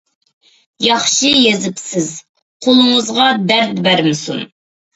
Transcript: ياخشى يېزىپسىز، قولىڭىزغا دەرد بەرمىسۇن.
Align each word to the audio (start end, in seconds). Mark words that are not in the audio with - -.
ياخشى 0.85 1.29
يېزىپسىز، 1.41 2.09
قولىڭىزغا 2.69 3.31
دەرد 3.55 3.87
بەرمىسۇن. 3.91 4.45